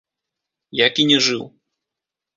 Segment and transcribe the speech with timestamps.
[0.85, 1.43] Як і не жыў.